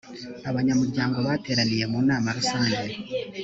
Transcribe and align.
abanyamuryango 0.49 1.17
bateraniye 1.27 1.85
mu 1.91 1.99
nama 2.09 2.27
rusange 2.37 2.85